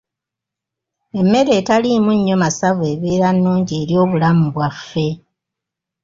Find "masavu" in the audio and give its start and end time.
2.43-2.83